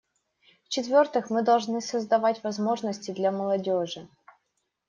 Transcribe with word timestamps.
В-четвертых, 0.65 1.29
мы 1.29 1.43
должны 1.43 1.79
создавать 1.79 2.43
возможности 2.43 3.11
для 3.11 3.29
молодежи. 3.31 4.07